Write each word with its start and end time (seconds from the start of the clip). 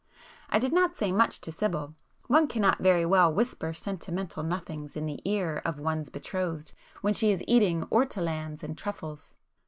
I 0.49 0.57
did 0.57 0.73
not 0.73 0.95
say 0.95 1.11
much 1.11 1.41
to 1.41 1.51
Sibyl,—one 1.51 2.47
cannot 2.47 2.79
very 2.79 3.05
well 3.05 3.31
whisper 3.31 3.71
sentimental 3.71 4.41
nothings 4.41 4.97
in 4.97 5.05
the 5.05 5.21
ear 5.25 5.61
of 5.63 5.77
one's 5.79 6.09
betrothed 6.09 6.73
when 7.01 7.13
she 7.13 7.29
is 7.31 7.43
eating 7.47 7.83
ortolans 7.91 8.63
and 8.63 8.75
truffles. 8.75 9.35